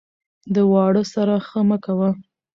ـ 0.27 0.53
د 0.53 0.57
واړه 0.71 1.03
سره 1.13 1.35
ښه 1.47 1.61
مه 1.69 1.77
کوه، 1.85 2.09